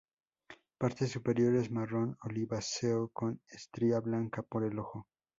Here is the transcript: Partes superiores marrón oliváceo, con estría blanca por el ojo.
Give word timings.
Partes 0.79 1.11
superiores 1.11 1.69
marrón 1.69 2.17
oliváceo, 2.23 3.09
con 3.09 3.39
estría 3.51 3.99
blanca 3.99 4.41
por 4.41 4.63
el 4.63 4.79
ojo. 4.79 5.05